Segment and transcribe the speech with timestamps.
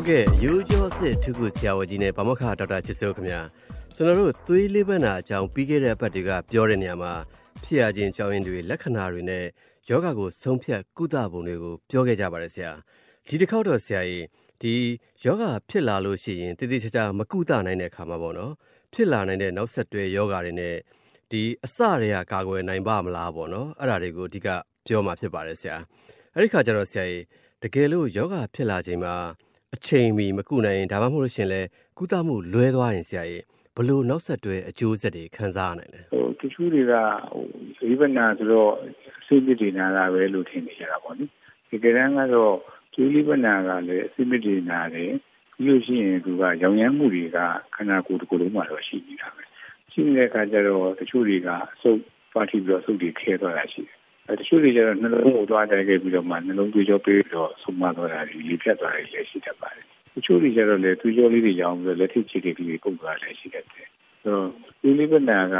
[0.00, 3.40] ဟုတ်ကဲ့ရိုးကျော်စစ်ထုခုဆရာဝန်ကြီးနဲ့ဗမခဒေါက်တာချစ်စိုးခင်ဗျာ
[3.94, 7.12] ကျွန်တော်တို့သွေးလေးပတ်နာအကြောင်းပြီးခဲ့တဲ့အပတ်တွေကပြောတဲ့နေရာမှာ
[7.64, 9.44] ဖြစ်ရခြင်းကြောင်းရင်းတွေလက္ခဏာတွေနဲ့
[9.88, 12.72] ယောဂကိုဆုံးဖြတ်ကုသပုံတွေကိုပြောခဲ့ကြပါတယ်ဆရာ
[13.28, 14.24] ဒီတစ်ခေါက်တော့ဆရာကြီး
[14.62, 14.74] ဒီ
[15.24, 18.52] ယောဂဖြစ်လာလို့ရှိရင်တည်တည်ချာချာမကုသနိုင်တဲ့အခါမှာပေါ့နော်
[18.92, 20.74] ဖြစ်လာနိုင်တဲ့နောက်ဆက်တွဲယောဂတွေနဲ့
[21.30, 24.48] ဒီအစတွေကကာကွယ်နိုင်ပါမလားပေါ့နော်အဲ့ဒါတွေကိုအဓိက
[24.86, 25.76] ပြောမှာဖြစ်ပါတယ်ဆရာ
[26.34, 27.24] အဲ့ဒီခါကျတော့ဆရာကြီး
[27.62, 29.14] တကယ်လို့ယောဂဖြစ်လာချိန်မှာ
[29.74, 31.60] အချိန်မီမကုနိုင်ရင်ဒါမှမဟုတ်လို့ရှင်လဲ
[31.98, 33.44] ကုသမှုလွဲသွားရင်ဆရာကြီး
[33.76, 36.94] ဘလို့နောက်ဆက်တွဲအကျိုးဆက်တွေခံစားရနိုင်လဲဟိုတချို့တွေက
[37.32, 37.44] ဟို
[37.78, 38.72] ဇီဝနာဆိုတော့
[39.26, 41.24] စိတ်ပြည့်နာတာပဲလို့ထင်နေကြတာပေါ့နိ
[41.68, 42.56] ဒီကရန်ကတော့
[42.94, 45.12] ကျွေးလိပနာကလည်းအစိတ်ပြည့်နာတယ်
[45.56, 47.38] ပြီးလို့ရှိရင်သူကရောင်ရမ်းမှုတွေက
[47.74, 49.42] ခန္ဓာကိုယ်တစ်ခုလုံးမှာတော့ရှိနေတာပဲ
[49.92, 51.98] ရှိနေတဲ့အခါကျတော့တချို့တွေကအဆုတ်
[52.34, 53.97] ပါတီပြီးတော့ဆုတ်တွေခဲသွားတာရှိတယ်အဲ
[54.36, 63.88] တချို့တွေကျတော့နှလုံးကိုသွားတိုက်ခဲ့ပြီးတော့မှနှလုံးသွေးကြောပေးပြီးတော့ဆုံးမသွားတာတွေလေဖြတ်သွားတာတွေလည်းရှိတတ်ပါတယ်တချို့တွေကျတော့လေသွေးကြောလေးတွေရောင်းပြီးတော့လက်ထိပ်ချစ်တွေကလေးပုတ်သွားတာလည်းရှိတတ်တယ်
[64.22, 64.48] ဆိုတော့
[64.82, 65.56] ဒီလိပနာက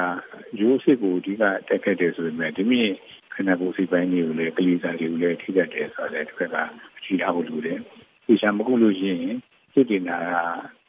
[0.61, 2.95] ရိုးစစ်ကိုအဓိကတက်ခဲ့တယ်ဆိုပေမဲ့ဒီမြင့်
[3.35, 6.57] ခန္ဓာကိုယ်စိတ်ပိုင်းတွေကိုလည်းကလေးစားတွေကိုလည်းထိတတ်တယ်ဆိုတော့လည်းတစ်ခါက
[6.99, 7.79] အကြည့်ထားဖို့လိုတယ်
[8.27, 9.37] ဒီချာမကုလို့ရှိရင်
[9.73, 10.17] စိတ်တင်တာ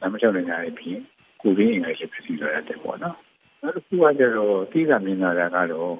[0.00, 0.98] လမ်းမလျှောက်နိုင်တဲ့ပြင်
[1.40, 3.16] ကိုယ်ရင်းအင်္ဂလိပ်ဖြစ်ပြီးတော့တယ်ပေါ့နော်
[3.62, 5.94] နောက်တစ်ခုကကျတော့တိကမြင်လာတာကတော့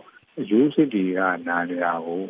[0.51, 2.23] ရိုးစစ်တွေကနာနေတာကို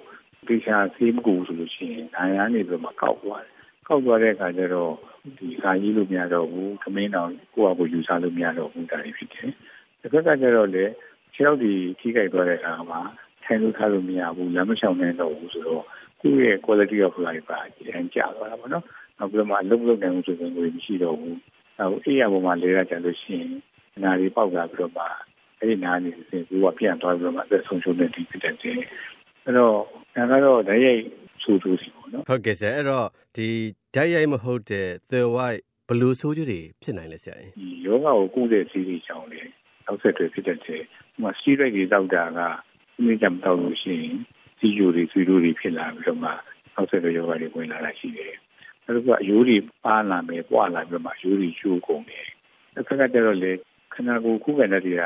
[0.49, 3.53] တေချာဆေးမကူဆိုလို့ရှိရင်နာရနေပြီးမှကောက်သွားတယ်
[3.89, 4.93] ကောက်သွားတဲ့အခါကျတော့
[5.39, 9.51] ဒီခါကြီးလို့မရတော့ဘူးခမင်းတော်ကိုယ့်အကိုယူဆလို့မရတော့ဘူးဒါတွေဖြစ်တယ်
[10.01, 10.85] တစ်ခါကကျတော့လေ
[11.35, 13.01] ခြေောက်ဒီထိခိုက်သွားတဲ့အခါမှာ
[13.45, 15.85] ထိုင်လို့ထားလို့မရဘူးလမ်းမလျှောက်နိုင်တော့ဘူးဆိုတော့
[16.21, 18.85] ကိုယ့်ရဲ့ quality of life ပါအရင်ကျသွားတာပေါ့နော်
[19.19, 21.39] နောက်ပြီးတော့မှအလုပ်လုပ်နိုင်မှုဆိုရင်ကိုမရှိတော့ဘူး
[21.79, 23.51] နောက်အေးရပေါ်မှာလဲရကြလို့ရှိရင်
[24.03, 25.05] နာရီပေါက်လာပြီးတော့မှ
[25.61, 29.75] အဲ့ဒီနားနေစဉ်ကိုကပြန်သွားပြီးတော့မှအသက်ဆုံးရှုံးတဲ့ဒီဖြစ်တဲ့အဲ့တော့
[30.17, 31.03] ဒါကတော့ဓာတ်ရိုက်
[31.43, 33.49] ဆိုးဆိုးစီပေါ့နော်ဟုတ်ကဲ့ဆရာအဲ့တော့ဒီ
[33.95, 39.41] ဓာတ်ရိုက်မဟုတ်တဲ့ the white ဘလူးဆိုးကျတွေဖြစ်နိုင်လဲဆရာဒီယောဂကိုကုတဲ့စီးစီးချောင်းလေ
[39.87, 40.77] နောက်ဆက်တွဲဖြစ်တဲ့ဒီ
[41.23, 42.41] မှာစတီရိုက်တွေတောက်တာက
[42.95, 44.17] ဒီနေ့ကြမတောက်လို့ရှိရင်
[44.59, 46.31] စီဂျိုတွေဆွေတို့တွေဖြစ်လာပြီးတော့မှ
[46.75, 48.35] နောက်ဆက်တွဲယောဂတွေဝင်လာတာရှိတယ်
[48.85, 52.27] အဲ့ဒါကအယိုးတွေပါလာမယ်ပွာလာပြီးတော့မှအယိုးတွေချိုးကုန်တယ်
[52.75, 53.53] တစ်ခါကျတော့လေ
[53.95, 55.05] ခန္ဓာကိုယ်ခုခံတဲ့တွေက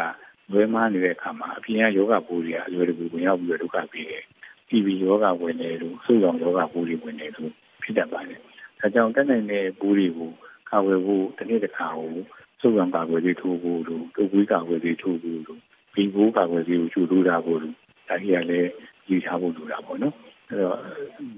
[0.52, 4.22] လွဲမားနေတဲ့အခါမှာအပြင်ကယောဂပိုးတွေကအလွယ်တကူဝင်ရောက်ပြီးတော့ဒုက္ခပေးတယ်။
[4.68, 7.50] TB ယောဂဝင်တယ်လို့ဆုရောင်ယောဂပိုးတွေဝင်တယ်လို့
[7.82, 8.40] ဖြစ်တတ်ပါတယ်။
[8.80, 10.30] ဒါကြောင့်တက်နိုင်တဲ့ပိုးတွေကို
[10.70, 12.14] ကာဝယ်ဖို့တစ်နေ့တစ်ခါကို
[12.60, 15.60] ဆုရောင်ကာကွယ်ရေးထိုးဖို့လို့ဒုကွေးကာကွယ်ရေးထိုးဖို့လို့
[15.94, 17.74] ဘီဘိုးကာကွယ်ရေးကိုကျူထိုးတာဖို့လို့
[18.08, 18.70] ဒါကြီးကလည်း
[19.06, 20.14] ကြီးထားဖို့လိုတာပေါ့နော်။
[20.48, 20.78] အဲ့တော့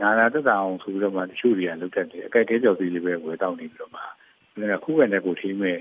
[0.00, 5.78] နာနာတက်တာအောင်ဆိုပြီးတော့မှတချို့တွေကလုတ်တတ်တယ်အကြိုက်တဲကြော်စီလေးပဲဝယ်တောက်နေပြီးတော့မှဒါကခုခံတဲ့ကိုထိမဲ့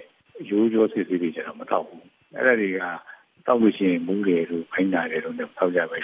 [0.50, 2.04] ရိုးရိုးစစ်စစ်တွေကျတော့မတော့ဘူး။
[2.36, 2.82] အဲ့ဒါတွေက
[3.48, 6.00] တောက်လို့ရှိရင်မူးတယ်လို့ဖိုင်းတာတယ်လို့တောက်ကြပဲ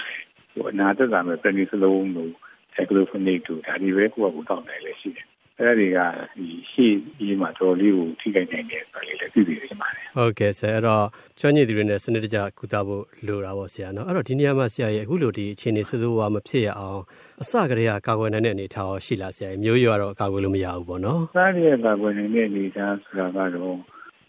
[0.52, 2.32] ဟိုအနာသက်သာမဲ့ပနီစလုံးလို့
[2.74, 5.26] ဆိုင်ကလိုဖိုနစ်တို့ဒါတွေပဲကိုယ့်အကူတောက်နိုင်လေရှိတယ်
[5.58, 5.98] အဲ့ဒါတွေက
[6.36, 11.06] ဒီရှေ့ကြီးမှာတော်လေးကိုထိခိုက်နိုင်တယ်ဆိုလေလည်းသိသိနေပါတယ်ဟုတ်ကဲ့ဆရာအဲ့တော့
[11.38, 17.00] ချွမ်းညစ်တွေနဲ့စနစ်တကျကုသဖို့လိုတာပေါ့ဆရာနော်အဲ့တော့ဒီနေရာမှာဆရာရဲ့အခုလိုဒီအခြေအနေဆိုးဆိုးဝါးမဖြစ်ရအောင်
[17.42, 23.76] အစကတည်းကကာကွယ်နိုင်တဲ့အနေအထားရောရှိလားဆရာမျိုးရွာတော့ကာကွယ်လို့မရဘူးပေါ့နော်စားရကာကွယ်နိုင်တဲ့အနေအထားဆိုတာကတော့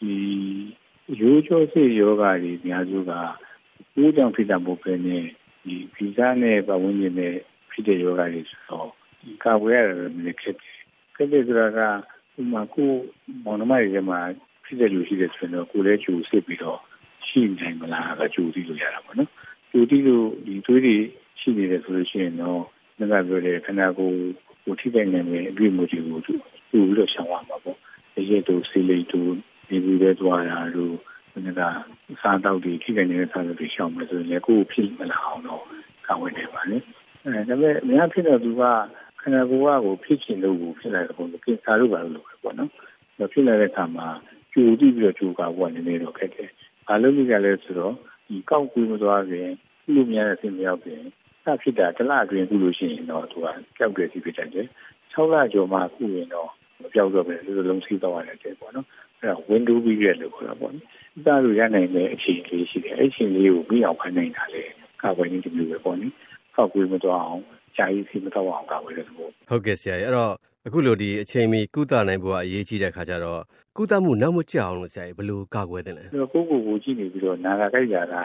[0.02, 0.14] ဒီ
[1.20, 3.12] ရိုးချိုးစစ်ယောဂါတွေအများစုက
[3.94, 5.24] ကိုယ်ကြောင့်ဖြစ်တာမဟုတ်ဘဲနဲ့
[5.66, 7.34] ဒီဗီဇနဲ့ပတ်ဝန်းကျင်နဲ့
[7.72, 8.90] ဖြစ်တဲ့ယောဂါတွေဆိုတော့
[9.22, 10.76] ဒီကာဝယ်ရတယ်လည်းဖြစ်တယ်။
[11.16, 11.80] ဖြစ်တဲ့ဆိုတာက
[12.40, 12.92] ဥမာကို
[13.44, 14.20] မောင်နှမတွေမှာ
[14.66, 16.80] ဖြစ်တဲ့လူရှိတဲ့ဆိုတော့ကိုယ်လည်းကျူစစ်ပြီးတော့
[17.28, 19.30] ရှိနိုင်မလားကကျူသိလို့ရတာပေါ့နော်။
[19.72, 20.96] ကျူသိလို့ဒီသွေးတွေ
[21.40, 22.62] ရှိနေတယ်ဆိုလို့ရှိရင်တော့
[23.00, 24.18] ငါကပြောတဲ့ခန္ဓာကိုယ်
[24.64, 26.34] ကိုထိခိုက်နိုင်တဲ့အတွေ့အကြုံတွေကိုကျူ
[26.70, 27.78] ပြီးတော့ရှောင်ရမှာပေါ့။
[28.14, 29.32] ဒီရဲ့တို့ဆေးလိပ်တို့
[29.68, 30.96] ဒီလိုပဲသွားတာတို့
[31.34, 31.36] က
[32.22, 35.64] စားတော့ဒီထိခိုက်နေတဲ့စားတော့ရှောင်မယ်ဆိုရင်လည်းကိုယ်ဖြစ်မလာအောင်တော့
[36.08, 36.78] ကာဝယ်နေပါလေ
[37.24, 38.64] အဲဒါပေမဲ့အများဖြစ်တော့သူက
[39.22, 42.70] ခန္ဓာကိုယ်ကကိုဖြစ်ချင်လို့ကိုဖြစ်လာတဲ့ပုံစံပြင်စားလို့ပါလို့ပေါ့နော်
[43.20, 44.08] ဒါဖြစ်လာတဲ့အခါမှာ
[44.54, 46.50] ကျူတိပြီးတော့ကျူကာဘောနည်းနည်းတော့ခက်တယ်
[46.88, 47.94] ဘာလို့လဲလဲဆိုတော့
[48.28, 49.50] ဒီကောက်ကွေးမသွားခင်
[49.94, 51.02] လူများတဲ့ဆင်းမြောက်ပြင်
[51.44, 53.48] စဖြစ်တာတလအတွင်းခုလို့ရှိရင်တော့သူက
[53.78, 54.68] ကြောက်တယ်စီဖြစ်တယ်
[55.14, 56.50] 6လကျော်မှခုရင်တော့
[56.82, 58.88] မပြောက်တော့ပဲလူလုံးစီးတော့ရတယ်ပေါ့နော်
[59.24, 60.86] အဲ့ဒါ window period လို့ခေါ်တာပေါ့နော်။
[61.26, 64.64] ဒါလိုရနိုင်တဲ့အခြေအနေရှိတယ်။အဲ့အခြေအနေကိုပြီးအောင်ဖန်နိုင်တာလေ
[65.02, 66.08] ကာကွယ်နေတယ်မျိုးပဲပေါ့နိ။
[66.54, 67.42] ဖောက်ကွေးမသွားအောင်
[67.78, 70.34] ဂျာကြီးစီမတော့အောင်ကာကွယ်တဲ့သဘော။ဟုတ်ကဲ့ဆရာကြီး။အဲ့တော့
[70.68, 73.42] အခုလိုဒီအချိန်မီကုသနိုင်ဖို့ကအရေးကြီးတဲ့ခါကျတော့
[73.78, 76.04] ကုသမှုနောက်မကျအောင်လို့ဆရာကြီးဘယ်လိုကာကွယ်သလဲ။
[76.34, 78.16] ကိုကိုကိုကြည့်နေပြီးတော့နာဂိုက်ရာက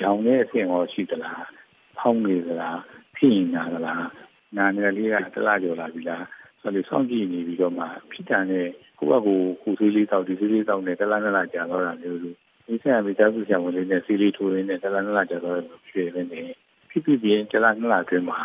[0.00, 1.40] ရောင်တဲ့အဆင့်ရောရှိသလား။
[1.98, 2.76] ဖောင်းနေသလား။
[3.16, 4.02] ဖြစ်နေတာသလား။
[4.56, 6.22] နာနေလေးကတလားကျော်လာပြီလား။
[6.66, 8.66] ဆိုတော့စောင့်ကြည့်နေပြီးတော့မှဖြစ်တာနဲ့
[8.98, 12.36] ကိုယ့်အကူကိုဆေးလေးတောက်ဒီဆေးလေးတောက်နေတလားနလားကြာတော့တာမျိုးလို့
[12.66, 15.58] ဒီဆက်ရမိသားစုဆရာဝန်လေးနဲ့ဆေးလေးထိုးရင်းနဲ့တလားနလားကြာတော့
[15.90, 16.42] ရွှေရင်းနေ
[16.90, 18.38] ဖြစ်ဖြစ်ပြင်းတလားနလားအတွင်းမှာ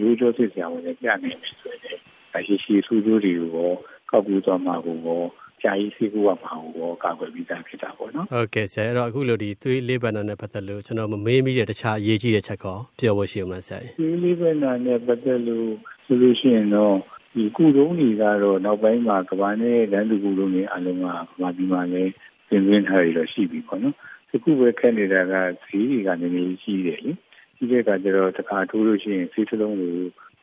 [0.00, 1.98] ရိုးရိုးစစ်ဆရာဝန်နဲ့ပြနေပြီဆိုရင်
[2.36, 3.70] အရှိရှိဆူးကျိုးတွေကို
[4.10, 5.22] ကောက်ကူသွားမှာကိုရော
[5.62, 15.68] ကြာကြီးဆေးကူရမှာကိုရောကာကွယ်ပြီးသားဖြစ်တာပေါ့နော်ဟုတ်ကဲ့ဆရာအဲ့တော့အခုလိုဒီသွေးလေးဘက်နာနဲ့ပတ်သက်လို့ကျွန်တော်မမေးမိတဲ့တခြားအရေးကြီးတဲ့ချက်ကောပြောဖို့ရှိအောင်လားဆရာဒီလေးပဲနာနဲ့ပတ်သက်လို့
[16.04, 16.96] ဆိုလို့ရှိရင်တော့
[17.34, 22.12] ဒီကုတုံးတွေကတော့နောက်ပိုင်းမှာကဘာနဲ့လမ်းသူကုတုံးတွေအလုံးကကဘာဒီမှာလည်း
[22.48, 23.94] ပြင်သွင်းထားရတော့ရှိပြီပေါ့နော်
[24.30, 25.34] ဒီခုပဲခက်နေတာက
[25.66, 27.12] ဈေးတွေကနည်းနည်းကြီးတယ်လေ
[27.56, 29.92] ဒီတဲ့ကကျတော့တခါထိုးလို့ရှိရင်ဈေးတစ်လုံးကို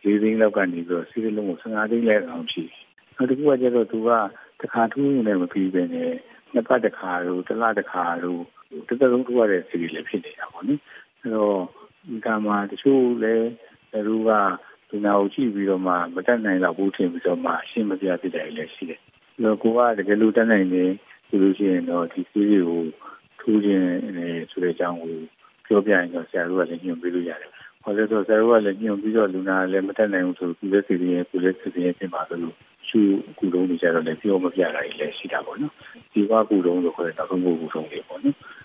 [0.04, 2.82] ၄သိန်းလောက်ကနေပြီးတော့ဈေးတစ်လုံးကို15သိန်းလောက်အောင်ရှိတယ်
[3.16, 4.10] နောက်တစ်ခုကကျတော့သူက
[4.62, 6.12] တခါထိုးရင်လည်းမပြီးပဲနဲ့
[6.54, 8.42] နှစ်ပတ်တစ်ခါတို့တစ်လတစ်ခါတို့
[8.88, 10.82] တစ်သက်လုံးထိုးရတဲ့ဈေးတွေလည်းဖြစ်နေတာပေါ့နော်
[11.22, 11.58] အဲတော့
[12.08, 13.50] ဒီကမှာတချို့လည်း
[14.08, 14.32] သူက
[14.92, 19.00] ဒီနာကိုကြည့်ပြီးတော့မှမတက်နိုင်တော့ဘူးထင်ပြီးတော့မှရှင်းမပြဖြစ်တယ်လည်းရှိတယ်။
[19.38, 20.84] အဲတော့ကိုကတကယ်လို့တက်နိုင်နေ
[21.28, 22.84] ဆိုလို့ရှိရင်တော့ဒီစီးတွေကို
[23.42, 23.90] ထိုးခြင်း
[24.52, 25.16] ဆိုတဲ့အကြောင်းကို
[25.68, 27.52] ပြောပြရင်တော့ဆရာတို့ကလည်းညွှန်ပေးလို့ရတယ်။
[27.84, 32.56] ဘာလို့လဲဆိုတော့ဆရာတို့ကလည်းညွှန်ပြီးတော့လူနာလည်းမတက်နိုင်ဘူးဆိုဒီလက်စီရင်ကိုလက်စီရင်ပြင်ပါလို့
[32.88, 33.00] ရှု
[33.40, 35.74] ကူလုံးနေကြတော့လည်းပြောမပြတာလည်းရှိတာပေါ့နော်။
[36.14, 38.36] ဒီကကူလုံးလို့ခေါ်တဲ့နောက်ဆုံးကူလုံးလေးပေါ့နော်။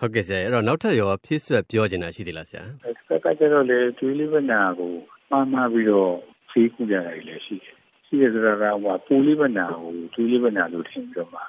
[0.00, 4.92] ဟုတ်ကဲ့ဆရာအဲ့တော့နောက်ထပ်ရောဖြည့်ဆွက်ပြောချင်တာရှိသေးလားဆရာအဲ့ဒါကကျတော့လေဒွေးလေးဝနာကို
[5.30, 6.12] မှားမှားပြီးတော့
[6.50, 7.74] ဖေးကူကြတာလည်းရှိတယ်
[8.06, 11.40] ရှိတယ်ဆိုတာကဟိုပူလေးဝနာကိုဒွေးလေးဝနာလို့ထင်ပြီးတော့မှ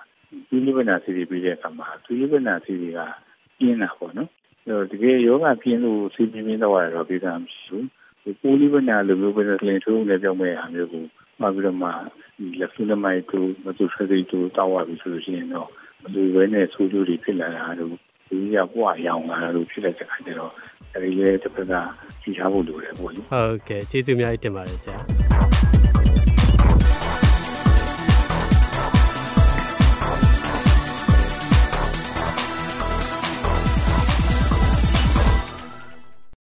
[0.49, 2.99] ဒွေးလေးဝနာစီတွေပြီးတဲ့အခါမှာဒွေးလေးဝနာစီတွေက
[3.59, 4.29] ပြင်းတာပေါ့နော်
[4.65, 7.85] အဲ့တော့တကယ်ယောဂပြင်းလို့စီပြင်းပြင်းတော့ရတော့ပြီးသားမရှိဘူး
[8.23, 11.03] ဒီပူလေးဝနာလိုမျိုးပဲကလင်ထိုးလည်းပြောင်းမဲ့အားမျိုးကို
[11.39, 11.89] မှာပြီးတော့မှ
[12.37, 15.69] ဒီလက်ဖူးနမိုက်တို့မတူဖက်စီတို့တောက်ရပြီဆိုလို့ရှိရင်တော့
[16.01, 17.95] ဘယ်လိုပဲနဲ့ဆိုးကျိုးတွေဖြစ်လာတာတို့
[18.27, 20.53] ဒီကပွားရောင်လာတာတို့ဖြစ်တဲ့အခါကျတော့
[20.95, 21.74] အဲဒီလေတစ်ဖက်က
[22.21, 25.00] ကြည့်ထားဖို့လိုတယ်ပေါ့လေဟုတ်ကဲ့ကျေးဇူးအများကြီးတင်ပါတယ်ဆရာ